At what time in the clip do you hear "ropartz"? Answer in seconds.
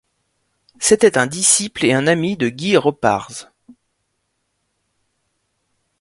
2.75-3.51